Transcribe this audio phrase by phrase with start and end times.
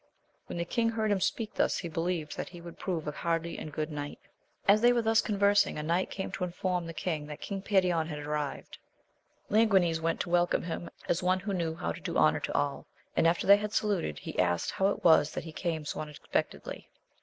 [0.47, 3.59] When the king heard him speak thus, he believed that he would prove a hardy
[3.59, 4.17] and good knight.
[4.67, 8.09] As they were thus conversing, a knight came to inform the king, that King Perion
[8.09, 8.79] was arrived.
[9.51, 12.87] Languines went to welcome him as one who knew how to do honour to all;
[13.15, 16.89] and, after they had saluted, he asked how it was that he came so unexpectedly.